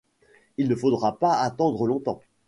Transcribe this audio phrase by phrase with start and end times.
[0.57, 2.23] Il ne faudra pas attendre longtemps.